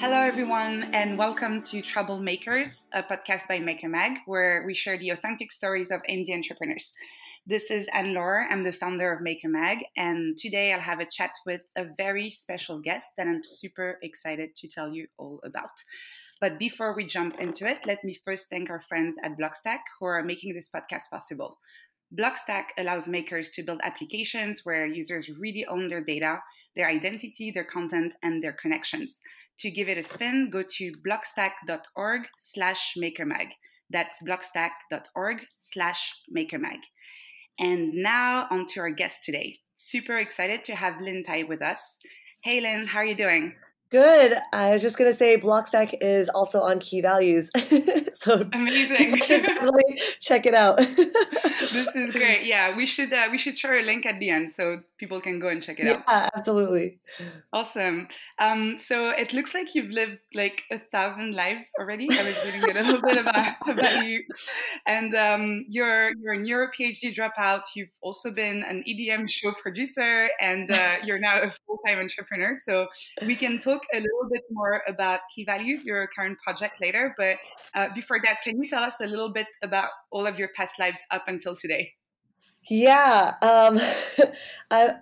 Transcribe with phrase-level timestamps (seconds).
[0.00, 5.10] Hello, everyone, and welcome to Troublemakers, a podcast by Maker Mag, where we share the
[5.10, 6.92] authentic stories of indie entrepreneurs.
[7.48, 8.46] This is Anne-Laure.
[8.48, 12.30] I'm the founder of Maker Mag, and today I'll have a chat with a very
[12.30, 15.82] special guest that I'm super excited to tell you all about.
[16.40, 20.06] But before we jump into it, let me first thank our friends at Blockstack who
[20.06, 21.58] are making this podcast possible.
[22.16, 26.38] Blockstack allows makers to build applications where users really own their data,
[26.76, 29.20] their identity, their content, and their connections.
[29.60, 33.48] To give it a spin, go to blockstack.org slash makermag.
[33.90, 36.78] That's blockstack.org slash makermag.
[37.58, 39.58] And now on to our guest today.
[39.74, 41.98] Super excited to have Lynne Tye with us.
[42.42, 43.54] Hey Lynne, how are you doing?
[43.90, 44.34] Good.
[44.52, 47.50] I was just going to say Blockstack is also on Key Values.
[48.14, 49.16] so amazing.
[49.16, 50.76] You should really check it out.
[50.76, 52.44] this is great.
[52.44, 55.38] Yeah, we should uh, we should share a link at the end so people can
[55.38, 56.04] go and check it yeah, out.
[56.08, 57.00] Yeah, absolutely.
[57.52, 58.08] Awesome.
[58.38, 62.08] Um, so it looks like you've lived like a thousand lives already.
[62.10, 64.24] I was reading a little bit about, about you,
[64.86, 67.62] and um, you're you're a neuro PhD dropout.
[67.74, 72.54] You've also been an EDM show producer, and uh, you're now a full time entrepreneur.
[72.56, 72.88] So
[73.26, 77.14] we can talk a little bit more about Key Values, your current project later.
[77.16, 77.36] But
[77.74, 80.78] uh, before that, can you tell us a little bit about all of your past
[80.78, 81.92] lives up until today?
[82.70, 83.78] Yeah, um,
[84.70, 84.94] I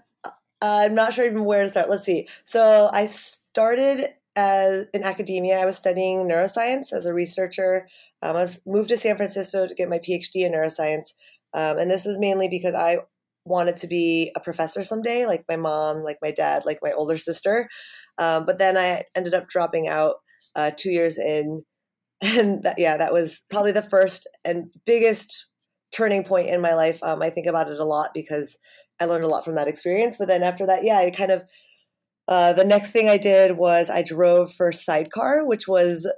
[0.62, 1.90] I'm not sure even where to start.
[1.90, 2.28] Let's see.
[2.44, 5.58] So I started as in academia.
[5.60, 7.88] I was studying neuroscience as a researcher.
[8.22, 11.14] Um, I was moved to San Francisco to get my PhD in neuroscience,
[11.54, 12.98] um, and this was mainly because I
[13.44, 17.16] wanted to be a professor someday, like my mom, like my dad, like my older
[17.18, 17.68] sister.
[18.18, 20.16] Um, but then I ended up dropping out
[20.56, 21.64] uh, two years in,
[22.22, 25.46] and that, yeah, that was probably the first and biggest
[25.96, 27.02] turning point in my life.
[27.02, 28.58] Um, I think about it a lot because
[29.00, 30.16] I learned a lot from that experience.
[30.18, 31.44] But then after that, yeah, I kind of
[32.28, 36.10] uh, the next thing I did was I drove for Sidecar, which was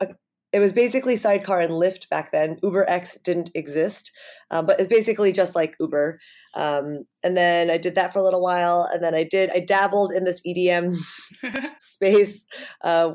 [0.00, 0.08] a,
[0.52, 2.58] it was basically Sidecar and Lyft back then.
[2.62, 4.10] Uber X didn't exist,
[4.50, 6.18] um, but it's basically just like Uber.
[6.54, 9.60] Um, and then I did that for a little while, and then I did I
[9.60, 10.96] dabbled in this EDM
[11.80, 12.46] space
[12.82, 13.12] uh,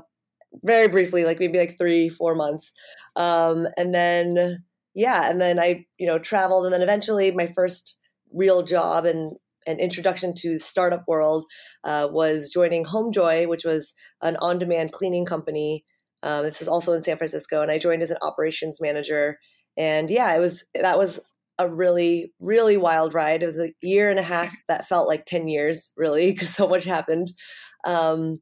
[0.63, 2.71] very briefly, like maybe like three four months,
[3.17, 4.63] um, and then
[4.95, 7.99] yeah, and then I you know traveled, and then eventually my first
[8.33, 9.33] real job and
[9.67, 11.45] an introduction to startup world
[11.83, 15.83] uh, was joining Homejoy, which was an on-demand cleaning company.
[16.23, 19.37] Um, this is also in San Francisco, and I joined as an operations manager.
[19.77, 21.19] And yeah, it was that was
[21.57, 23.43] a really really wild ride.
[23.43, 26.67] It was a year and a half that felt like ten years, really, because so
[26.67, 27.27] much happened.
[27.85, 28.37] Um,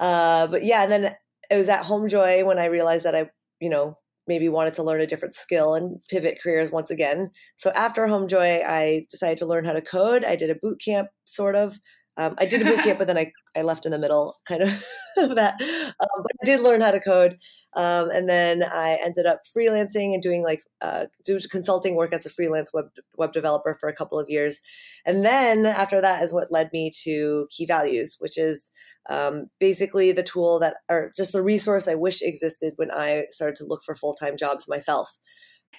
[0.00, 1.14] uh, but yeah, and then
[1.50, 3.96] it was at Homejoy when I realized that I, you know,
[4.26, 7.30] maybe wanted to learn a different skill and pivot careers once again.
[7.56, 10.24] So after Homejoy, I decided to learn how to code.
[10.24, 11.78] I did a boot camp, sort of.
[12.16, 14.62] Um, I did a boot camp, but then I, I left in the middle, kind
[14.62, 14.70] of
[15.16, 15.60] that.
[15.60, 17.38] Um, but I did learn how to code,
[17.74, 22.24] um, and then I ended up freelancing and doing like uh, do consulting work as
[22.24, 22.86] a freelance web
[23.16, 24.60] web developer for a couple of years,
[25.04, 28.70] and then after that is what led me to Key Values, which is
[29.10, 33.56] um, basically the tool that or just the resource I wish existed when I started
[33.56, 35.18] to look for full time jobs myself.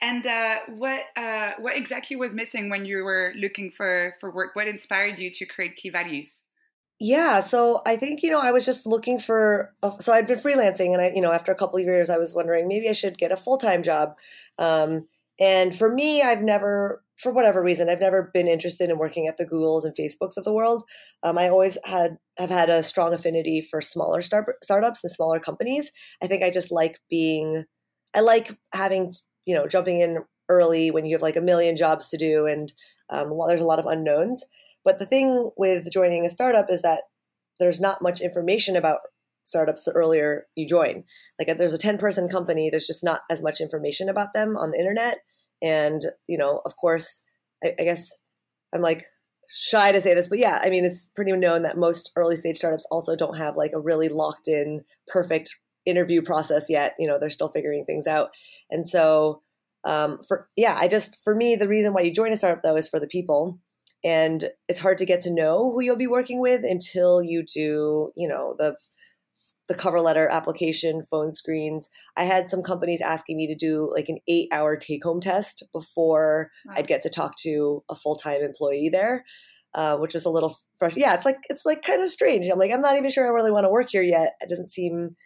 [0.01, 4.55] And uh, what uh, what exactly was missing when you were looking for for work?
[4.55, 6.41] What inspired you to create Key Values?
[6.99, 9.73] Yeah, so I think you know I was just looking for.
[9.99, 12.33] So I'd been freelancing, and I you know after a couple of years I was
[12.33, 14.15] wondering maybe I should get a full time job.
[14.57, 15.07] Um,
[15.39, 19.37] and for me, I've never, for whatever reason, I've never been interested in working at
[19.37, 20.83] the Googles and Facebooks of the world.
[21.23, 25.39] Um, I always had have had a strong affinity for smaller start, startups and smaller
[25.39, 25.91] companies.
[26.23, 27.65] I think I just like being,
[28.13, 29.13] I like having
[29.45, 30.19] you know jumping in
[30.49, 32.71] early when you have like a million jobs to do and
[33.09, 34.45] um, there's a lot of unknowns.
[34.83, 37.01] But the thing with joining a startup is that
[37.59, 38.99] there's not much information about
[39.43, 41.03] startups the earlier you join.
[41.39, 44.57] Like if there's a 10 person company, there's just not as much information about them
[44.57, 45.19] on the internet.
[45.61, 47.21] And, you know, of course,
[47.63, 48.15] I, I guess
[48.73, 49.05] I'm like
[49.53, 52.57] shy to say this, but yeah, I mean, it's pretty known that most early stage
[52.57, 56.95] startups also don't have like a really locked in, perfect interview process yet.
[56.97, 58.29] You know, they're still figuring things out.
[58.69, 59.41] And so,
[59.83, 62.75] um, for yeah, I just for me the reason why you join a startup though
[62.75, 63.59] is for the people,
[64.03, 68.11] and it's hard to get to know who you'll be working with until you do
[68.15, 68.75] you know the
[69.67, 71.89] the cover letter application, phone screens.
[72.15, 75.63] I had some companies asking me to do like an eight hour take home test
[75.73, 76.73] before wow.
[76.77, 79.25] I'd get to talk to a full time employee there.
[79.73, 80.95] Uh, which was a little fresh.
[80.95, 82.47] Yeah, it's like it's like kind of strange.
[82.47, 84.31] I'm like, I'm not even sure I really want to work here yet.
[84.39, 85.17] It doesn't seem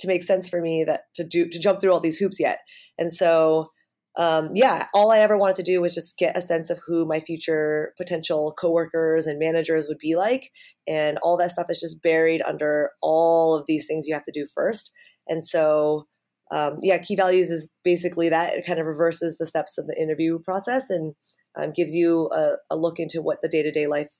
[0.00, 2.58] to make sense for me that to do to jump through all these hoops yet.
[2.98, 3.70] And so
[4.18, 7.06] um, yeah, all I ever wanted to do was just get a sense of who
[7.06, 10.50] my future potential coworkers and managers would be like.
[10.88, 14.32] And all that stuff is just buried under all of these things you have to
[14.32, 14.90] do first.
[15.28, 16.08] And so,
[16.50, 18.54] um, yeah, key values is basically that.
[18.54, 21.14] It kind of reverses the steps of the interview process and
[21.56, 24.10] um, gives you a, a look into what the day to day life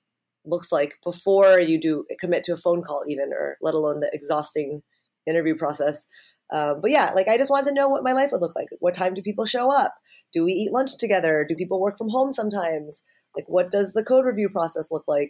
[0.45, 4.09] looks like before you do commit to a phone call, even, or let alone the
[4.13, 4.81] exhausting
[5.27, 6.07] interview process.
[6.51, 8.69] Um, but yeah, like I just want to know what my life would look like.
[8.79, 9.93] What time do people show up?
[10.33, 11.45] Do we eat lunch together?
[11.47, 13.03] Do people work from home sometimes?
[13.35, 15.29] Like, what does the code review process look like?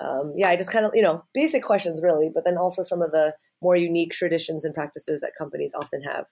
[0.00, 3.02] Um, yeah, I just kind of, you know, basic questions really, but then also some
[3.02, 6.26] of the more unique traditions and practices that companies often have.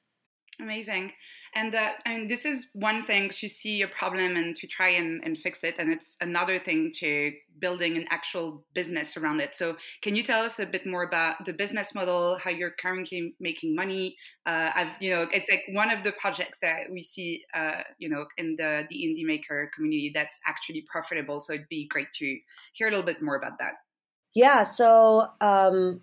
[0.61, 1.13] Amazing.
[1.55, 5.23] And uh, and this is one thing to see a problem and to try and,
[5.25, 9.55] and fix it, and it's another thing to building an actual business around it.
[9.55, 13.35] So, can you tell us a bit more about the business model, how you're currently
[13.41, 14.17] making money?
[14.47, 18.09] Uh, I've you know it's like one of the projects that we see uh, you
[18.09, 21.41] know in the the indie maker community that's actually profitable.
[21.41, 22.39] So it'd be great to
[22.73, 23.75] hear a little bit more about that.
[24.35, 24.65] Yeah.
[24.65, 26.03] So um,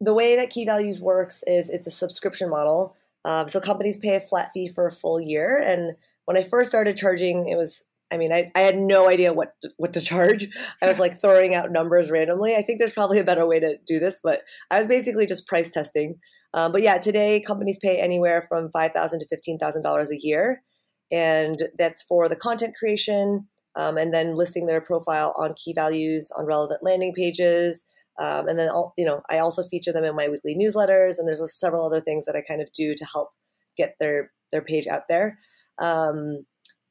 [0.00, 2.96] the way that Key Values works is it's a subscription model.
[3.24, 5.62] Um, so companies pay a flat fee for a full year.
[5.64, 9.32] And when I first started charging, it was I mean, I, I had no idea
[9.32, 10.48] what what to charge.
[10.82, 12.56] I was like throwing out numbers randomly.
[12.56, 15.46] I think there's probably a better way to do this, but I was basically just
[15.46, 16.18] price testing.
[16.54, 20.18] Um, but yeah, today companies pay anywhere from five thousand to fifteen thousand dollars a
[20.18, 20.62] year,
[21.12, 26.30] and that's for the content creation um, and then listing their profile on key values
[26.36, 27.84] on relevant landing pages,
[28.18, 31.28] um, and then, I'll, you know, I also feature them in my weekly newsletters, and
[31.28, 33.30] there's several other things that I kind of do to help
[33.76, 35.38] get their their page out there.
[35.78, 36.44] Um,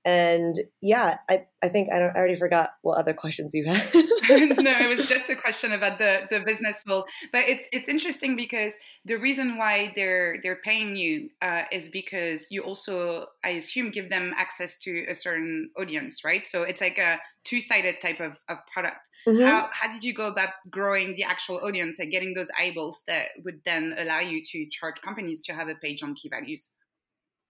[0.07, 3.93] and yeah, I, I think I, don't, I already forgot what other questions you had.
[3.93, 7.03] no, it was just a question about the, the business model.
[7.33, 8.71] But it's it's interesting because
[9.03, 14.09] the reason why they're they're paying you uh, is because you also, I assume, give
[14.09, 16.47] them access to a certain audience, right?
[16.47, 18.97] So it's like a two sided type of, of product.
[19.27, 19.43] Mm-hmm.
[19.43, 23.27] How, how did you go about growing the actual audience and getting those eyeballs that
[23.43, 26.71] would then allow you to charge companies to have a page on key values?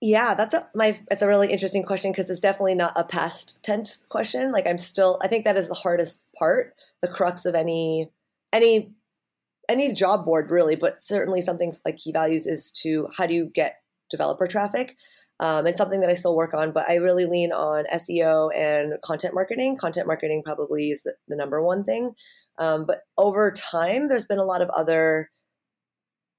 [0.02, 3.62] Yeah, that's a my it's a really interesting question because it's definitely not a past
[3.64, 4.52] tense question.
[4.52, 8.10] Like I'm still I think that is the hardest part, the crux of any
[8.52, 8.92] any
[9.70, 13.46] any job board really, but certainly something like key values is to how do you
[13.46, 14.98] get developer traffic?
[15.40, 18.94] Um, it's something that I still work on, but I really lean on SEO and
[19.04, 19.78] content marketing.
[19.78, 22.14] Content marketing probably is the, the number one thing.
[22.58, 25.30] Um, but over time, there's been a lot of other,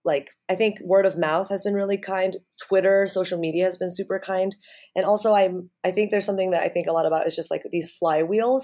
[0.05, 2.37] like, I think word of mouth has been really kind.
[2.67, 4.56] Twitter, social media has been super kind.
[4.97, 7.53] And also, I'm, I think there's something that I think a lot about is just
[7.53, 8.62] like these flywheels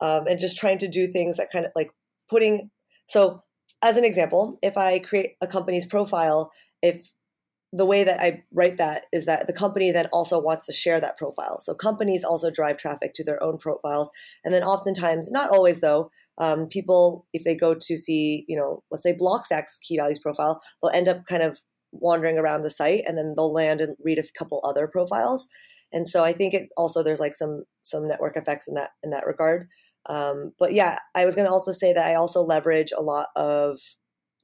[0.00, 1.90] um, and just trying to do things that kind of like
[2.30, 2.70] putting,
[3.06, 3.42] so
[3.82, 7.12] as an example, if I create a company's profile, if
[7.76, 11.00] the way that I write that is that the company then also wants to share
[11.00, 11.58] that profile.
[11.60, 14.12] So companies also drive traffic to their own profiles.
[14.44, 18.84] And then oftentimes, not always though, um, people, if they go to see, you know,
[18.92, 21.58] let's say Blockstack's key values profile, they'll end up kind of
[21.90, 25.48] wandering around the site and then they'll land and read a couple other profiles.
[25.92, 29.10] And so I think it also there's like some some network effects in that in
[29.10, 29.68] that regard.
[30.06, 33.28] Um, but yeah, I was going to also say that I also leverage a lot
[33.34, 33.80] of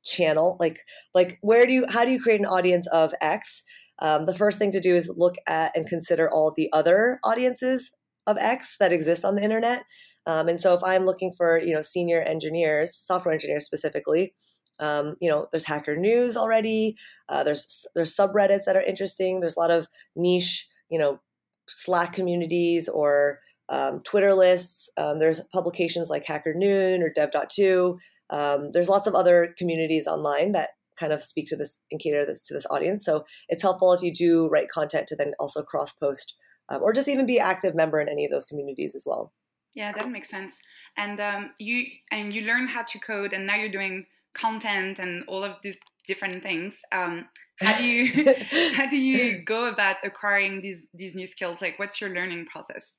[0.04, 0.80] channel like
[1.14, 3.64] like where do you how do you create an audience of x?
[3.98, 7.92] Um, the first thing to do is look at and consider all the other audiences
[8.26, 9.84] of x that exist on the internet.
[10.26, 14.34] Um, and so if i'm looking for you know senior engineers software engineers specifically
[14.80, 16.96] um, you know there's hacker news already
[17.28, 21.20] uh, there's there's subreddits that are interesting there's a lot of niche you know
[21.68, 23.38] slack communities or
[23.68, 27.98] um, twitter lists um, there's publications like hacker noon or dev.to
[28.30, 32.24] um, there's lots of other communities online that kind of speak to this and cater
[32.26, 33.04] this to this audience.
[33.04, 36.34] So it's helpful if you do write content to then also cross post
[36.68, 39.32] um, or just even be an active member in any of those communities as well.
[39.74, 40.58] Yeah, that makes sense.
[40.96, 45.24] And um, you and you learn how to code, and now you're doing content and
[45.28, 46.80] all of these different things.
[46.92, 47.28] Um,
[47.60, 48.34] how do you
[48.74, 51.60] how do you go about acquiring these these new skills?
[51.60, 52.98] Like, what's your learning process?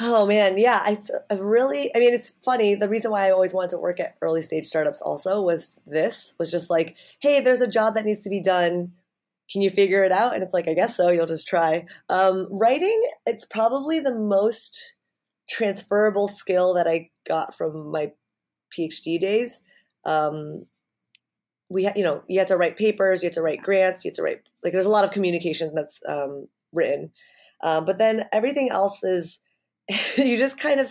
[0.00, 1.90] Oh man, yeah, it's really.
[1.94, 2.74] I mean, it's funny.
[2.76, 6.34] The reason why I always wanted to work at early stage startups also was this
[6.38, 8.92] was just like, hey, there's a job that needs to be done.
[9.50, 10.34] Can you figure it out?
[10.34, 11.08] And it's like, I guess so.
[11.08, 11.86] You'll just try.
[12.08, 14.94] Um, writing, it's probably the most
[15.48, 18.12] transferable skill that I got from my
[18.76, 19.62] PhD days.
[20.04, 20.66] Um,
[21.70, 24.10] we, ha- you know, you have to write papers, you have to write grants, you
[24.10, 27.10] have to write like there's a lot of communication that's um, written,
[27.62, 29.40] um, but then everything else is
[30.16, 30.88] you just kind of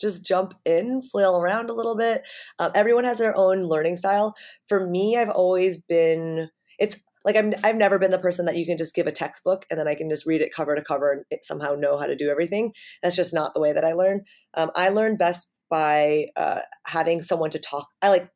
[0.00, 2.22] just jump in, flail around a little bit.
[2.58, 4.34] Um, everyone has their own learning style.
[4.66, 8.64] For me, I've always been, it's like I'm I've never been the person that you
[8.64, 11.24] can just give a textbook and then I can just read it cover to cover
[11.30, 12.72] and somehow know how to do everything.
[13.02, 14.22] That's just not the way that I learn.
[14.54, 17.88] Um, I learn best by uh, having someone to talk.
[18.00, 18.30] I like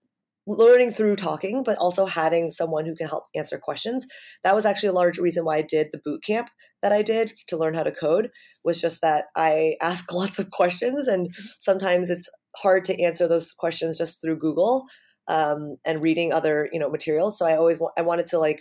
[0.47, 4.07] learning through talking, but also having someone who can help answer questions.
[4.43, 6.49] That was actually a large reason why I did the boot camp
[6.83, 8.31] that I did to learn how to code
[8.65, 11.29] was just that I ask lots of questions and
[11.61, 14.87] sometimes it's hard to answer those questions just through Google
[15.29, 17.39] um, and reading other, you know, materials.
[17.39, 18.61] So I always wa- I wanted to like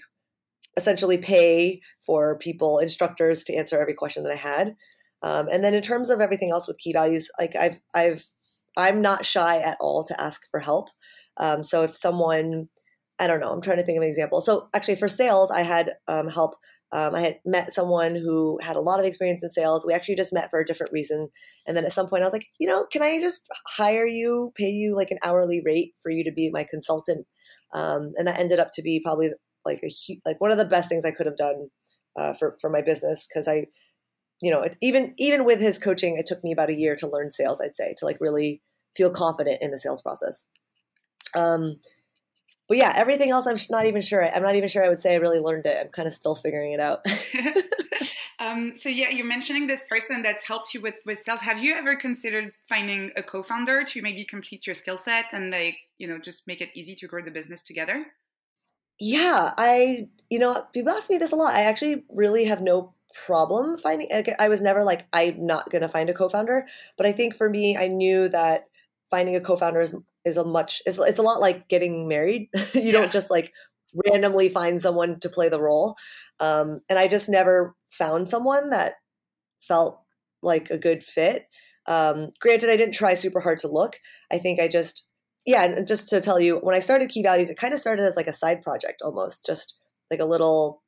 [0.77, 4.75] essentially pay for people, instructors to answer every question that I had.
[5.23, 8.23] Um, and then in terms of everything else with key values, like I've, I've,
[8.77, 10.89] I'm not shy at all to ask for help.
[11.37, 12.67] Um, so if someone,
[13.19, 14.41] I don't know, I'm trying to think of an example.
[14.41, 16.55] So actually, for sales, I had um, help.
[16.93, 19.85] Um, I had met someone who had a lot of experience in sales.
[19.87, 21.29] We actually just met for a different reason.
[21.65, 23.45] And then at some point, I was like, you know, can I just
[23.77, 27.25] hire you, pay you like an hourly rate for you to be my consultant?
[27.73, 29.29] Um, and that ended up to be probably
[29.65, 29.91] like a
[30.25, 31.69] like one of the best things I could have done
[32.17, 33.67] uh, for for my business because I,
[34.41, 37.07] you know, it, even even with his coaching, it took me about a year to
[37.07, 37.61] learn sales.
[37.61, 38.61] I'd say to like really
[38.97, 40.45] feel confident in the sales process.
[41.35, 41.77] Um,
[42.71, 44.25] but yeah, everything else, I'm not even sure.
[44.25, 45.77] I'm not even sure I would say I really learned it.
[45.77, 47.05] I'm kind of still figuring it out.
[48.39, 51.41] um, so yeah, you're mentioning this person that's helped you with with sales.
[51.41, 55.75] Have you ever considered finding a co-founder to maybe complete your skill set and like
[55.97, 58.05] you know just make it easy to grow the business together?
[59.01, 61.53] Yeah, I you know people ask me this a lot.
[61.53, 62.93] I actually really have no
[63.25, 64.07] problem finding.
[64.39, 67.49] I was never like I'm not going to find a co-founder, but I think for
[67.49, 68.67] me, I knew that
[69.09, 69.93] finding a co-founder is
[70.25, 72.49] is a much it's, it's a lot like getting married.
[72.73, 72.91] You yeah.
[72.93, 73.53] don't just like
[74.07, 75.95] randomly find someone to play the role.
[76.39, 78.93] Um, and i just never found someone that
[79.59, 80.01] felt
[80.41, 81.47] like a good fit.
[81.85, 83.97] Um, granted i didn't try super hard to look.
[84.31, 85.07] I think i just
[85.45, 88.03] yeah and just to tell you when i started key values it kind of started
[88.03, 89.75] as like a side project almost just
[90.09, 90.83] like a little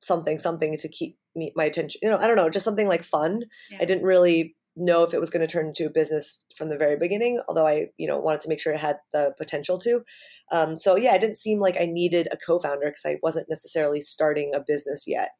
[0.00, 3.02] something something to keep me my attention you know i don't know just something like
[3.04, 3.42] fun.
[3.70, 3.78] Yeah.
[3.80, 6.78] i didn't really know if it was going to turn into a business from the
[6.78, 10.02] very beginning although i you know wanted to make sure it had the potential to.
[10.50, 14.00] Um, so yeah it didn't seem like i needed a co-founder because i wasn't necessarily
[14.00, 15.30] starting a business yet.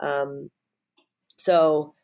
[0.00, 0.50] Um,
[1.38, 1.94] so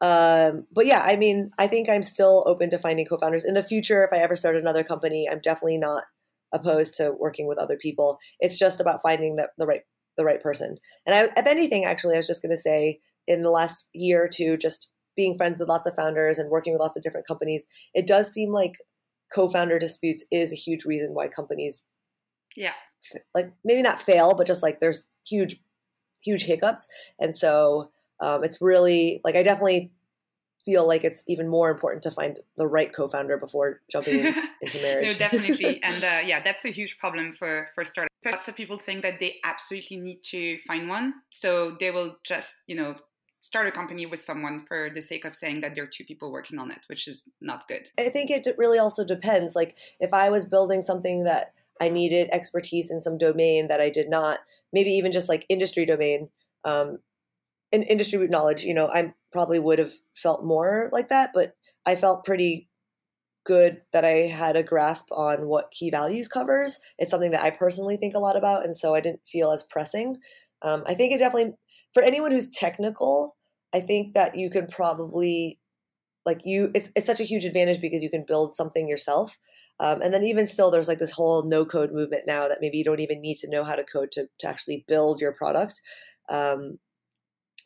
[0.00, 3.44] um, but yeah i mean i think i'm still open to finding co-founders.
[3.44, 6.04] In the future if i ever start another company i'm definitely not
[6.52, 8.18] opposed to working with other people.
[8.40, 9.82] It's just about finding the, the right
[10.16, 10.76] the right person.
[11.04, 14.24] And I, if anything actually i was just going to say in the last year
[14.24, 17.26] or two just being friends with lots of founders and working with lots of different
[17.26, 18.74] companies, it does seem like
[19.34, 21.82] co-founder disputes is a huge reason why companies
[22.56, 22.72] yeah
[23.34, 25.56] like maybe not fail but just like there's huge
[26.22, 29.90] huge hiccups and so um, it's really like i definitely
[30.66, 35.12] feel like it's even more important to find the right co-founder before jumping into marriage.
[35.12, 38.12] no, definitely, and uh, yeah, that's a huge problem for for startups.
[38.24, 42.52] Lots of people think that they absolutely need to find one, so they will just
[42.66, 42.96] you know
[43.46, 46.32] start a company with someone for the sake of saying that there are two people
[46.32, 47.88] working on it, which is not good.
[47.96, 49.54] I think it really also depends.
[49.54, 53.88] Like if I was building something that I needed expertise in some domain that I
[53.88, 54.40] did not,
[54.72, 56.28] maybe even just like industry domain,
[56.64, 56.98] um,
[57.70, 61.94] in industry knowledge, you know, I probably would have felt more like that, but I
[61.94, 62.68] felt pretty
[63.44, 66.80] good that I had a grasp on what key values covers.
[66.98, 69.62] It's something that I personally think a lot about, and so I didn't feel as
[69.62, 70.16] pressing.
[70.62, 71.52] Um, I think it definitely
[71.96, 73.35] for anyone who's technical,
[73.74, 75.58] I think that you can probably
[76.24, 79.38] like you it's it's such a huge advantage because you can build something yourself.
[79.78, 82.78] Um, and then even still, there's like this whole no code movement now that maybe
[82.78, 85.82] you don't even need to know how to code to, to actually build your product.
[86.30, 86.78] Um,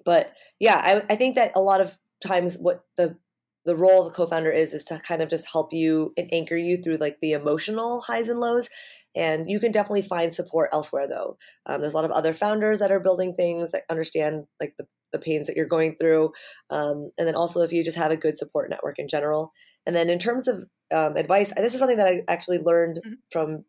[0.04, 3.16] but yeah, I, I think that a lot of times what the
[3.64, 6.56] the role of the co-founder is is to kind of just help you and anchor
[6.56, 8.68] you through like the emotional highs and lows
[9.14, 12.78] and you can definitely find support elsewhere though um, there's a lot of other founders
[12.78, 16.32] that are building things that understand like the the pains that you're going through.
[16.70, 19.52] Um, and then also if you just have a good support network in general.
[19.86, 20.64] And then in terms of
[20.94, 23.14] um, advice, this is something that I actually learned mm-hmm.
[23.30, 23.64] from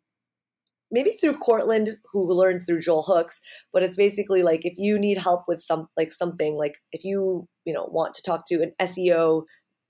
[0.91, 3.41] maybe through Courtland, who learned through Joel Hooks.
[3.71, 7.47] But it's basically like if you need help with some like something, like if you
[7.65, 9.43] you know want to talk to an SEO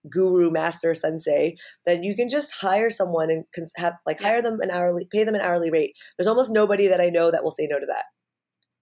[0.10, 1.56] guru master sensei
[1.86, 5.36] then you can just hire someone and have like hire them an hourly pay them
[5.36, 8.06] an hourly rate there's almost nobody that i know that will say no to that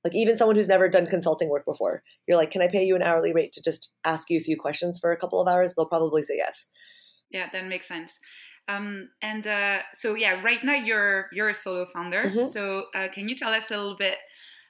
[0.03, 2.95] like even someone who's never done consulting work before you're like can i pay you
[2.95, 5.73] an hourly rate to just ask you a few questions for a couple of hours?
[5.75, 6.69] They'll probably say yes.
[7.29, 8.17] Yeah that makes sense.
[8.67, 12.23] Um, and uh, so yeah right now you're you're a solo founder.
[12.23, 12.45] Mm-hmm.
[12.45, 14.17] so uh, can you tell us a little bit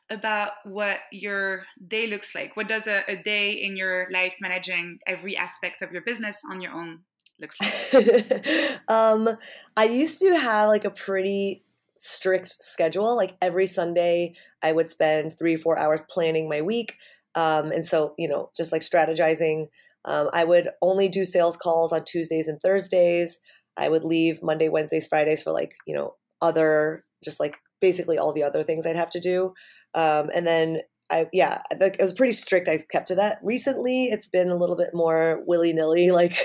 [0.09, 2.57] about what your day looks like?
[2.57, 6.61] What does a, a day in your life managing every aspect of your business on
[6.61, 7.01] your own
[7.39, 8.79] looks like?
[8.87, 9.29] Um,
[9.77, 11.63] i used to have like a pretty
[11.99, 13.15] strict schedule.
[13.15, 16.95] Like every Sunday, I would spend three, four hours planning my week.
[17.35, 19.65] Um, and so, you know, just like strategizing.
[20.05, 23.39] Um, I would only do sales calls on Tuesdays and Thursdays.
[23.77, 28.33] I would leave Monday, Wednesdays, Fridays for like, you know, other, just like basically all
[28.33, 29.53] the other things I'd have to do.
[29.93, 30.79] Um, and then
[31.11, 32.67] I yeah, it was pretty strict.
[32.67, 33.39] I've kept to that.
[33.43, 36.09] Recently, it's been a little bit more willy nilly.
[36.19, 36.37] Like,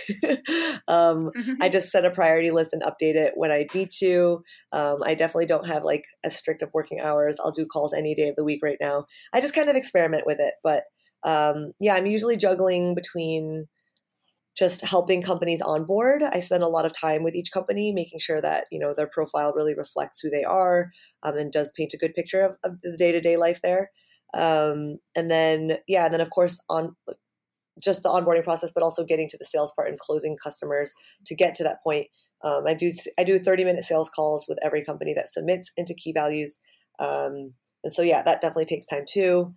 [0.86, 1.54] um, mm-hmm.
[1.60, 4.44] I just set a priority list and update it when I need to.
[4.70, 7.36] Um, I definitely don't have like as strict of working hours.
[7.42, 9.06] I'll do calls any day of the week right now.
[9.32, 10.84] I just kind of experiment with it, but
[11.24, 13.66] um, yeah, I'm usually juggling between
[14.56, 16.22] just helping companies onboard.
[16.22, 19.08] I spend a lot of time with each company, making sure that you know their
[19.08, 20.90] profile really reflects who they are
[21.22, 23.90] um, and does paint a good picture of, of the day to day life there.
[24.32, 26.96] Um, and then, yeah, and then of course on
[27.82, 30.94] just the onboarding process, but also getting to the sales part and closing customers
[31.26, 32.06] to get to that point.
[32.42, 35.94] Um, I do I do 30 minute sales calls with every company that submits into
[35.94, 36.58] key values.
[36.98, 39.54] Um, and so yeah, that definitely takes time too.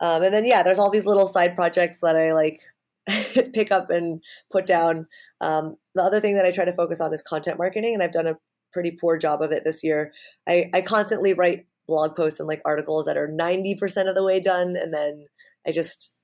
[0.00, 2.60] Um, and then yeah, there's all these little side projects that I like
[3.52, 5.06] pick up and put down.
[5.40, 8.12] Um, the other thing that I try to focus on is content marketing, and I've
[8.12, 8.36] done a
[8.72, 10.12] pretty poor job of it this year.
[10.48, 14.40] I, I constantly write blog posts and like articles that are 90% of the way
[14.40, 15.26] done and then
[15.66, 16.14] i just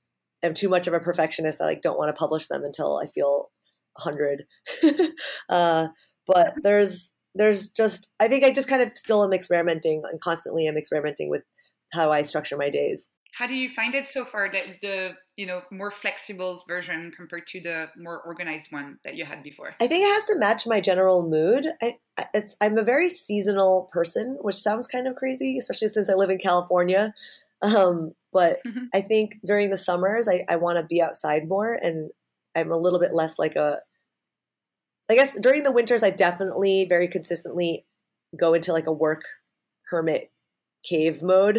[0.43, 3.07] am too much of a perfectionist i like don't want to publish them until i
[3.07, 3.51] feel
[4.01, 4.43] 100
[5.49, 5.87] uh,
[6.27, 10.67] but there's there's just i think i just kind of still am experimenting and constantly
[10.67, 11.43] am experimenting with
[11.93, 15.45] how i structure my days how do you find it so far that the you
[15.45, 19.75] know more flexible version compared to the more organized one that you had before?
[19.79, 21.65] I think it has to match my general mood.
[21.81, 21.95] I,
[22.33, 26.29] it's i'm a very seasonal person which sounds kind of crazy especially since i live
[26.29, 27.13] in california.
[27.61, 28.85] Um, but mm-hmm.
[28.93, 32.11] i think during the summers i, I want to be outside more and
[32.55, 33.79] i'm a little bit less like a
[35.09, 37.85] i guess during the winters i definitely very consistently
[38.37, 39.23] go into like a work
[39.89, 40.31] hermit
[40.83, 41.57] cave mode.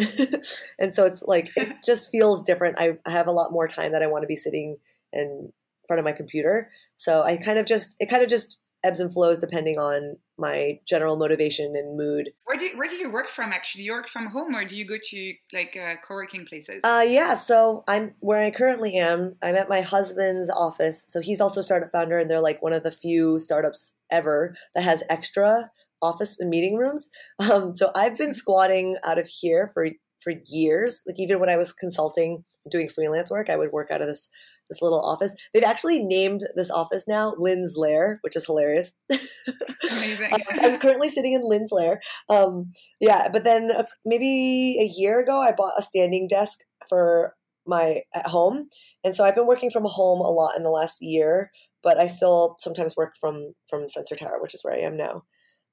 [0.79, 2.79] and so it's like, it just feels different.
[2.79, 4.77] I, have a lot more time that I want to be sitting
[5.11, 5.51] in
[5.87, 6.69] front of my computer.
[6.95, 10.79] So I kind of just, it kind of just ebbs and flows depending on my
[10.85, 12.29] general motivation and mood.
[12.43, 13.81] Where do, where do you work from actually?
[13.81, 16.81] Do you work from home or do you go to like uh, co-working places?
[16.83, 19.35] Uh, yeah, so I'm where I currently am.
[19.41, 21.05] I'm at my husband's office.
[21.07, 24.55] So he's also a startup founder and they're like one of the few startups ever
[24.75, 25.69] that has extra
[26.03, 27.09] office and meeting rooms.
[27.39, 29.87] Um, so I've been squatting out of here for
[30.19, 31.01] for years.
[31.07, 34.29] Like even when I was consulting, doing freelance work, I would work out of this
[34.69, 35.35] this little office.
[35.53, 38.93] They've actually named this office now Lynne's Lair, which is hilarious.
[39.11, 40.33] Amazing.
[40.33, 41.99] um, so I'm currently sitting in Lynne's Lair.
[42.29, 47.35] Um, yeah, but then uh, maybe a year ago, I bought a standing desk for
[47.65, 48.69] my at home,
[49.03, 51.51] and so I've been working from home a lot in the last year.
[51.81, 55.23] But I still sometimes work from from Sensor Tower, which is where I am now.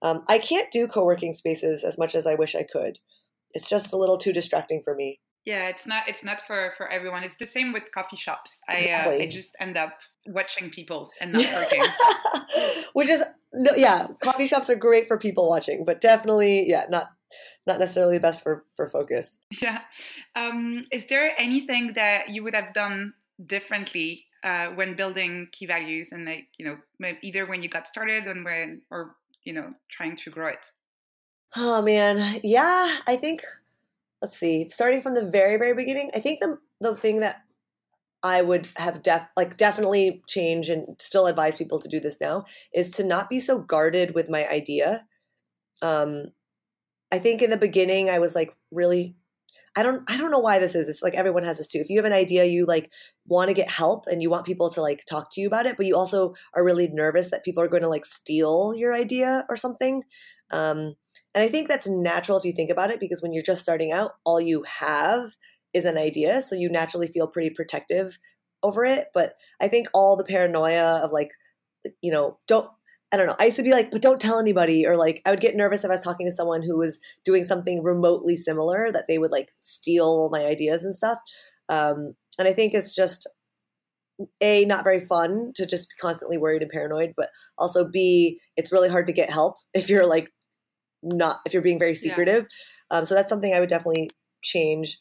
[0.03, 2.99] Um, I can't do co working spaces as much as I wish I could.
[3.53, 5.21] It's just a little too distracting for me.
[5.45, 6.09] Yeah, it's not.
[6.09, 7.25] It's not for for everyone.
[7.25, 8.61] It's the same with coffee shops.
[8.69, 9.21] I exactly.
[9.21, 11.83] uh, I just end up watching people and not working.
[12.93, 14.09] Which is no, yeah.
[14.23, 17.11] Coffee shops are great for people watching, but definitely, yeah, not
[17.67, 19.39] not necessarily the best for for focus.
[19.63, 19.81] Yeah.
[20.37, 26.13] Um, is there anything that you would have done differently uh, when building key values,
[26.13, 30.17] and like you know, either when you got started and when or you know trying
[30.17, 30.73] to grow it?
[31.57, 32.41] Oh man.
[32.45, 33.43] Yeah i think
[34.23, 37.43] let's see starting from the very very beginning i think the the thing that
[38.23, 42.45] i would have def like definitely change and still advise people to do this now
[42.75, 45.07] is to not be so guarded with my idea.
[45.83, 46.27] Um
[47.13, 49.17] i think in the beginning i was like really
[49.77, 50.89] I don't I don't know why this is.
[50.89, 51.79] It's like everyone has this too.
[51.79, 52.91] If you have an idea, you like
[53.27, 55.77] want to get help and you want people to like talk to you about it,
[55.77, 59.47] but you also are really nervous that people are going to like steal your idea
[59.49, 60.03] or something.
[60.51, 60.97] Um,
[61.35, 63.93] and I think that's natural if you think about it because when you're just starting
[63.93, 65.37] out, all you have
[65.73, 68.19] is an idea, so you naturally feel pretty protective
[68.63, 69.09] over it.
[69.15, 71.31] But I think all the paranoia of like,
[72.03, 72.69] you know, don't
[73.13, 73.37] I don't know.
[73.41, 74.87] I used to be like, but don't tell anybody.
[74.87, 77.43] Or like, I would get nervous if I was talking to someone who was doing
[77.45, 81.19] something remotely similar that they would like steal my ideas and stuff.
[81.69, 83.27] Um, and I think it's just
[84.41, 88.73] a not very fun to just be constantly worried and paranoid, but also b it's
[88.73, 90.33] really hard to get help if you're like
[91.03, 92.47] not if you're being very secretive.
[92.91, 92.99] Yeah.
[92.99, 94.11] Um, so that's something I would definitely
[94.43, 94.99] change.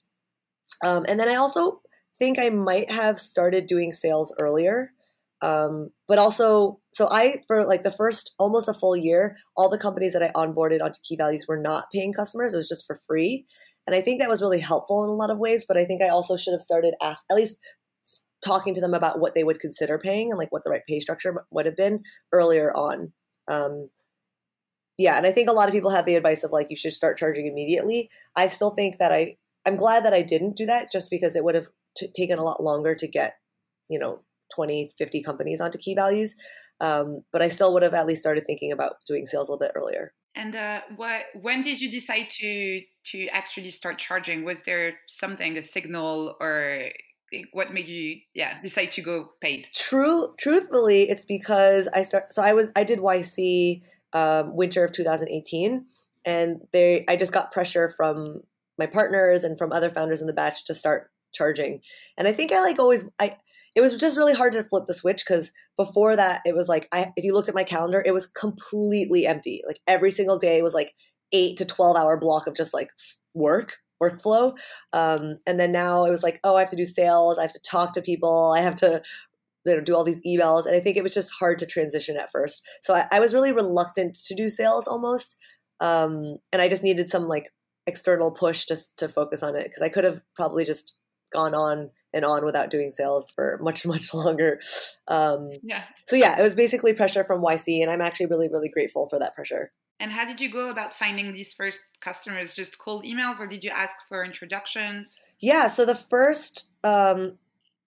[0.84, 1.82] Um, and then I also
[2.18, 4.94] think I might have started doing sales earlier.
[5.42, 9.78] Um, but also, so I, for like the first almost a full year, all the
[9.78, 12.54] companies that I onboarded onto Key Values were not paying customers.
[12.54, 13.46] It was just for free.
[13.88, 15.66] And I think that was really helpful in a lot of ways.
[15.68, 17.60] But I think I also should have started ask at least
[18.44, 21.00] talking to them about what they would consider paying and like what the right pay
[21.00, 23.12] structure would have been earlier on.
[23.48, 23.90] Um,
[24.98, 26.92] yeah, and I think a lot of people have the advice of like you should
[26.92, 28.10] start charging immediately.
[28.36, 31.44] I still think that I I'm glad that I didn't do that just because it
[31.44, 33.36] would have t- taken a lot longer to get,
[33.90, 34.22] you know,
[34.54, 36.36] 20, 50 companies onto key values.
[36.82, 39.60] Um, but I still would have at least started thinking about doing sales a little
[39.60, 40.14] bit earlier.
[40.36, 41.24] And uh, what?
[41.42, 42.82] When did you decide to
[43.12, 44.46] to actually start charging?
[44.46, 46.90] Was there something, a signal, or
[47.52, 49.68] what made you, yeah, decide to go paid?
[49.74, 52.32] True, truthfully, it's because I start.
[52.32, 53.82] So I was I did YC
[54.14, 55.86] um, winter of 2018,
[56.26, 58.42] and they I just got pressure from
[58.78, 61.82] my partners and from other founders in the batch to start charging.
[62.18, 63.34] And I think I like always I
[63.76, 66.88] it was just really hard to flip the switch because before that it was like
[66.92, 69.62] I if you looked at my calendar, it was completely empty.
[69.66, 70.94] Like every single day was like
[71.32, 72.90] eight to twelve hour block of just like
[73.34, 74.54] work workflow.
[74.94, 77.52] Um, and then now it was like, oh, I have to do sales, I have
[77.52, 79.02] to talk to people, I have to
[79.66, 80.66] you know do all these emails.
[80.66, 82.62] And I think it was just hard to transition at first.
[82.82, 85.38] So I, I was really reluctant to do sales almost.
[85.80, 87.48] Um, and I just needed some like
[87.88, 90.96] external push just to focus on it because I could have probably just
[91.32, 94.60] gone on and on without doing sales for much much longer.
[95.08, 95.84] Um, yeah.
[96.06, 99.20] So yeah, it was basically pressure from YC, and I'm actually really really grateful for
[99.20, 99.72] that pressure.
[100.00, 102.54] And how did you go about finding these first customers?
[102.54, 105.20] Just cold emails, or did you ask for introductions?
[105.40, 105.68] Yeah.
[105.68, 107.38] So the first, um,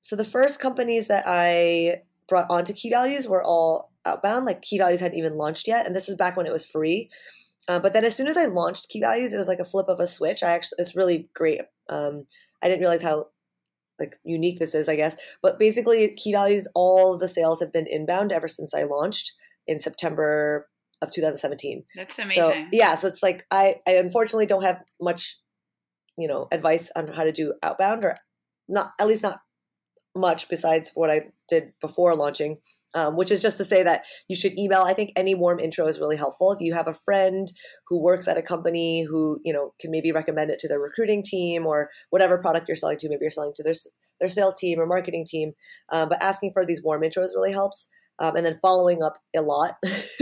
[0.00, 4.44] so the first companies that I brought onto Key Values were all outbound.
[4.44, 7.10] Like Key Values hadn't even launched yet, and this is back when it was free.
[7.68, 9.88] Uh, but then as soon as I launched Key Values, it was like a flip
[9.88, 10.42] of a switch.
[10.42, 11.62] I actually it's really great.
[11.88, 12.26] Um,
[12.62, 13.26] I didn't realize how
[13.98, 15.16] like unique this is, I guess.
[15.42, 19.32] But basically, Key Values, all the sales have been inbound ever since I launched
[19.66, 20.68] in September
[21.00, 21.84] of 2017.
[21.96, 22.42] That's amazing.
[22.42, 25.38] So yeah, so it's like I I unfortunately don't have much,
[26.16, 28.16] you know, advice on how to do outbound or
[28.68, 29.40] not at least not
[30.14, 32.58] much besides what I did before launching
[32.94, 34.82] um, which is just to say that you should email.
[34.82, 36.52] I think any warm intro is really helpful.
[36.52, 37.50] If you have a friend
[37.88, 41.22] who works at a company who you know can maybe recommend it to their recruiting
[41.22, 43.74] team or whatever product you're selling to, maybe you're selling to their
[44.20, 45.52] their sales team or marketing team.
[45.90, 47.88] Um, but asking for these warm intros really helps.
[48.18, 49.74] Um, and then following up a lot.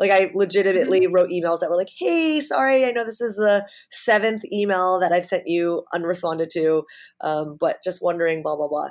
[0.00, 1.12] like I legitimately mm-hmm.
[1.12, 5.12] wrote emails that were like, "Hey, sorry, I know this is the seventh email that
[5.12, 6.84] I've sent you unresponded to,
[7.20, 8.88] um, but just wondering, blah blah blah."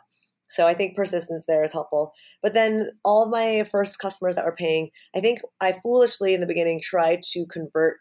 [0.56, 2.14] So I think persistence there is helpful.
[2.42, 6.42] But then all of my first customers that were paying, I think I foolishly in
[6.42, 7.98] the beginning tried to convert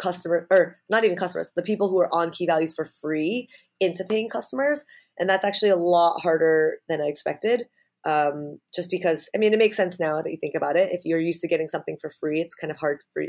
[0.00, 3.48] customer or not even customers, the people who are on key values for free
[3.80, 4.84] into paying customers.
[5.18, 7.64] And that's actually a lot harder than I expected.
[8.06, 10.90] Um, just because, I mean, it makes sense now that you think about it.
[10.92, 13.24] If you're used to getting something for free, it's kind of hard for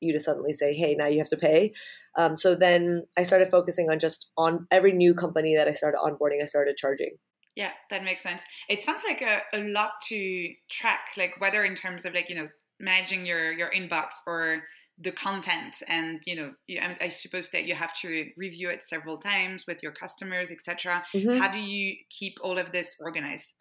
[0.00, 1.72] you to suddenly say, hey, now you have to pay.
[2.16, 5.98] Um, so then I started focusing on just on every new company that I started
[5.98, 7.16] onboarding, I started charging.
[7.54, 8.42] Yeah, that makes sense.
[8.68, 12.34] It sounds like a, a lot to track, like whether in terms of like, you
[12.34, 12.48] know,
[12.80, 14.62] managing your your inbox or
[14.98, 18.84] the content and you know you, I, I, suppose that you have to review it
[18.84, 21.38] several times with your customers etc mm-hmm.
[21.38, 23.54] how do you keep all of this organized?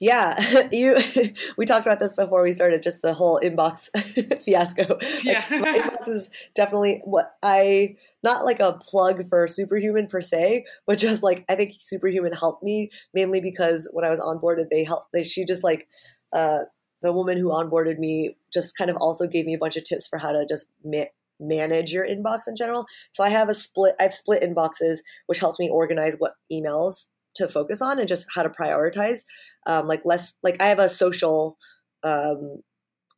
[0.00, 0.96] Yeah you
[1.58, 3.88] we talked about this before we started just the whole inbox
[4.42, 4.98] fiasco.
[5.22, 5.44] Yeah.
[5.50, 10.98] like, inbox is definitely what i not like a plug for superhuman per se but
[10.98, 15.12] just like i think superhuman helped me mainly because when i was onboarded they helped
[15.12, 15.86] they she just like
[16.32, 16.60] uh
[17.02, 20.06] the woman who onboarded me just kind of also gave me a bunch of tips
[20.06, 21.04] for how to just ma-
[21.40, 22.86] manage your inbox in general.
[23.12, 27.06] So I have a split, I've split inboxes, which helps me organize what emails
[27.36, 29.20] to focus on and just how to prioritize.
[29.66, 31.56] Um, like less, like I have a social
[32.02, 32.62] um,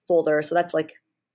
[0.07, 0.93] folder, so that's like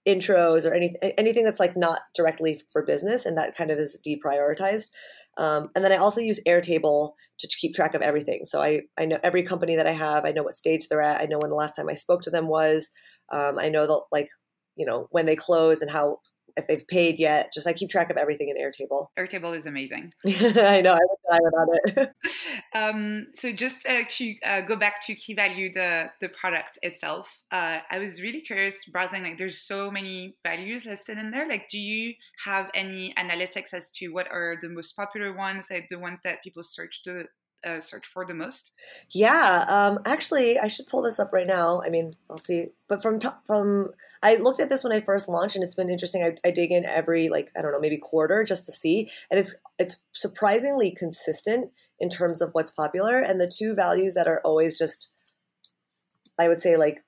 [0.07, 3.99] intros or anything anything that's like not directly for business and that kind of is
[4.05, 4.91] deprioritized
[5.37, 8.45] um, and then i also use airtable to keep track of everything.
[8.45, 11.21] So i i know every company that i have i know what stage they're at
[11.21, 12.89] i know when the last time i spoke to them was
[13.31, 14.29] um, i know the like
[14.75, 16.17] you know when they close and how
[16.57, 17.51] if they've paid yet.
[17.53, 19.07] Just I keep track of everything in Airtable.
[19.17, 20.13] Airtable is amazing.
[20.25, 20.93] I know.
[20.93, 22.11] I would die without it.
[22.75, 27.41] um, so just uh, to uh, go back to key value, the the product itself.
[27.51, 29.23] Uh, I was really curious browsing.
[29.23, 31.47] Like, there's so many values listed in there.
[31.47, 32.13] Like, do you
[32.43, 35.65] have any analytics as to what are the most popular ones?
[35.69, 37.25] Like the ones that people search the
[37.65, 38.71] uh, search for the most?
[39.09, 41.81] Yeah, um, actually, I should pull this up right now.
[41.85, 42.67] I mean, I'll see.
[42.87, 43.89] But from top, from
[44.21, 46.23] I looked at this when I first launched, and it's been interesting.
[46.23, 49.39] I, I dig in every like I don't know maybe quarter just to see, and
[49.39, 53.19] it's it's surprisingly consistent in terms of what's popular.
[53.19, 55.09] And the two values that are always just,
[56.39, 57.03] I would say like,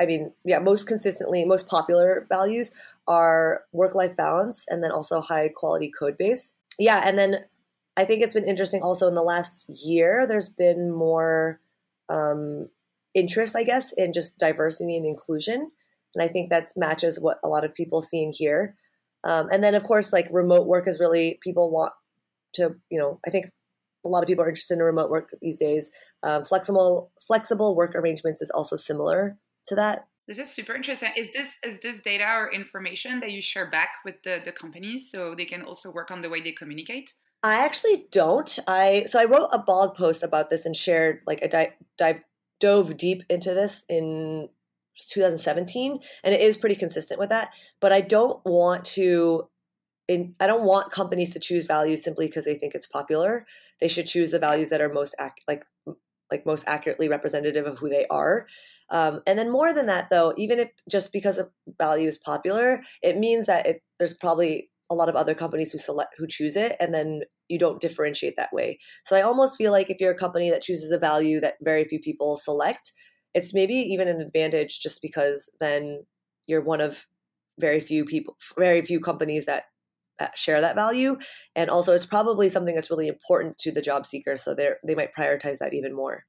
[0.00, 2.72] I mean, yeah, most consistently, most popular values
[3.08, 6.54] are work life balance, and then also high quality code base.
[6.78, 7.44] Yeah, and then
[7.96, 11.60] I think it's been interesting also in the last year, there's been more
[12.08, 12.68] um,
[13.14, 15.70] interest, I guess, in just diversity and inclusion.
[16.14, 18.74] and I think that matches what a lot of people see and hear.
[19.24, 21.92] Um, and then, of course, like remote work is really people want
[22.54, 23.46] to, you know, I think
[24.04, 25.90] a lot of people are interested in remote work these days.
[26.22, 30.06] Um, flexible flexible work arrangements is also similar to that.
[30.28, 31.10] This is super interesting.
[31.16, 35.10] Is this is this data or information that you share back with the, the companies
[35.10, 37.14] so they can also work on the way they communicate?
[37.46, 38.58] I actually don't.
[38.66, 42.20] I so I wrote a blog post about this and shared like a dive, dive
[42.58, 44.48] dove deep into this in
[44.98, 49.46] 2017 and it is pretty consistent with that but i don't want to
[50.08, 53.44] in, i don't want companies to choose values simply because they think it's popular
[53.78, 55.66] they should choose the values that are most ac- like
[56.30, 58.46] like most accurately representative of who they are
[58.88, 62.82] um, and then more than that though even if just because a value is popular
[63.02, 66.56] it means that it, there's probably a lot of other companies who select who choose
[66.56, 68.78] it and then you don't differentiate that way.
[69.04, 71.84] So i almost feel like if you're a company that chooses a value that very
[71.84, 72.92] few people select
[73.36, 76.06] it's maybe even an advantage just because then
[76.46, 77.06] you're one of
[77.60, 79.64] very few people very few companies that,
[80.18, 81.18] that share that value.
[81.54, 84.94] And also it's probably something that's really important to the job seeker so they they
[84.94, 86.24] might prioritize that even more.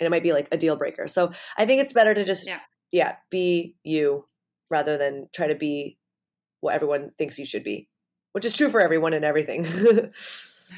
[0.00, 1.06] And it might be like a deal breaker.
[1.06, 4.26] So i think it's better to just yeah, yeah be you
[4.70, 5.98] rather than try to be
[6.60, 7.88] what everyone thinks you should be,
[8.32, 9.64] which is true for everyone and everything.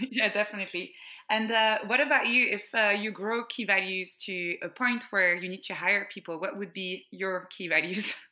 [0.10, 0.94] yeah, definitely.
[1.30, 2.46] And uh, what about you?
[2.46, 6.38] If uh, you grow key values to a point where you need to hire people,
[6.38, 8.14] what would be your key values?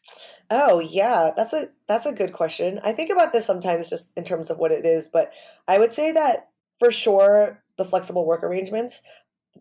[0.52, 2.80] Oh yeah, that's a that's a good question.
[2.82, 5.32] I think about this sometimes just in terms of what it is, but
[5.68, 6.48] I would say that
[6.80, 9.00] for sure the flexible work arrangements,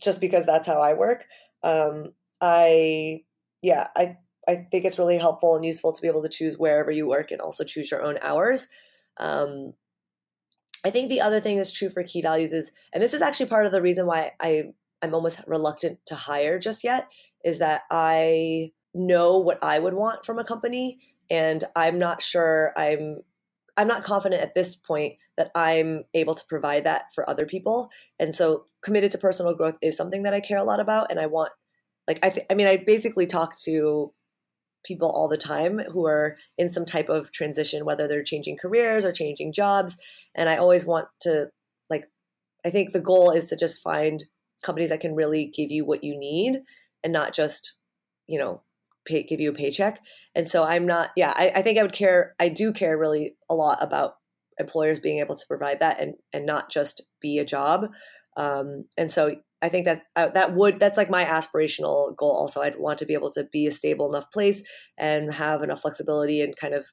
[0.02, 1.26] just because that's how I work.
[1.62, 3.22] Um, I
[3.62, 4.18] yeah, I
[4.50, 7.30] I think it's really helpful and useful to be able to choose wherever you work
[7.30, 8.68] and also choose your own hours.
[9.18, 9.74] Um,
[10.84, 13.46] I think the other thing that's true for key values is, and this is actually
[13.46, 17.12] part of the reason why I I'm almost reluctant to hire just yet,
[17.46, 22.74] is that I know what I would want from a company, and I'm not sure
[22.76, 23.20] I'm
[23.78, 27.92] I'm not confident at this point that I'm able to provide that for other people.
[28.20, 31.20] And so committed to personal growth is something that I care a lot about and
[31.20, 31.52] I want
[32.08, 34.12] like I th- I mean I basically talk to
[34.84, 39.06] people all the time who are in some type of transition, whether they're changing careers
[39.06, 39.98] or changing jobs.
[40.36, 41.48] And I always want to,
[41.90, 42.06] like,
[42.66, 44.26] I think the goal is to just find
[44.64, 46.62] companies that can really give you what you need
[47.04, 47.76] and not just,
[48.28, 48.62] you know,
[49.06, 50.02] pay, give you a paycheck.
[50.36, 53.36] And so I'm not, yeah, I, I think I would care, I do care really
[53.50, 54.16] a lot about
[54.60, 57.88] employers being able to provide that and, and not just be a job.
[58.36, 62.32] Um, and so I think that uh, that would that's like my aspirational goal.
[62.32, 64.64] Also, I'd want to be able to be a stable enough place
[64.98, 66.86] and have enough flexibility and kind of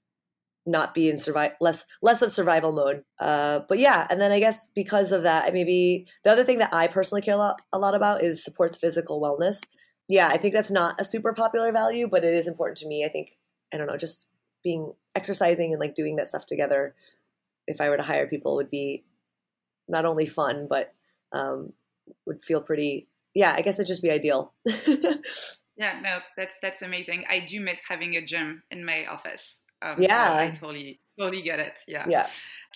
[0.66, 3.04] not be in survive less less of survival mode.
[3.20, 6.74] Uh, but yeah, and then I guess because of that, maybe the other thing that
[6.74, 9.60] I personally care a lot, a lot about is supports physical wellness.
[10.08, 13.04] Yeah, I think that's not a super popular value, but it is important to me.
[13.04, 13.36] I think
[13.72, 14.26] I don't know, just
[14.64, 16.94] being exercising and like doing that stuff together.
[17.68, 19.04] If I were to hire people, would be
[19.88, 20.92] not only fun but
[21.32, 21.72] um,
[22.26, 24.54] would feel pretty yeah i guess it'd just be ideal.
[25.78, 27.24] Yeah no that's that's amazing.
[27.28, 29.60] I do miss having a gym in my office.
[29.82, 30.32] Um, yeah.
[30.32, 32.06] I totally totally get it yeah.
[32.08, 32.26] Yeah.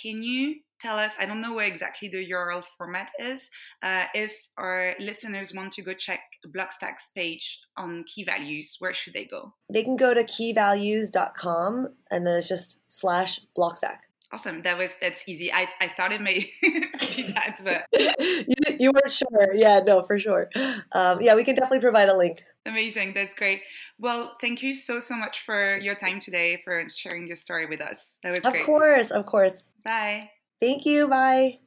[0.00, 3.50] Can you tell us i don't know where exactly the url format is
[3.82, 6.20] uh, if our listeners want to go check
[6.56, 9.52] blockstack's page on key values where should they go?
[9.72, 13.98] They can go to keyvalues.com and then it's just slash blockstack
[14.32, 14.62] Awesome.
[14.62, 15.52] That was that's easy.
[15.52, 19.54] I, I thought it may be that, but you, you weren't sure.
[19.54, 20.48] Yeah, no, for sure.
[20.92, 22.44] Um, yeah, we can definitely provide a link.
[22.64, 23.14] Amazing.
[23.14, 23.62] That's great.
[23.98, 27.80] Well, thank you so so much for your time today for sharing your story with
[27.80, 28.18] us.
[28.22, 28.60] That was of great.
[28.60, 29.68] Of course, of course.
[29.84, 30.30] Bye.
[30.60, 31.08] Thank you.
[31.08, 31.60] Bye.